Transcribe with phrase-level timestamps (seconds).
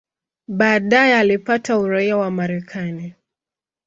[0.47, 3.15] Baadaye alipata uraia wa Marekani.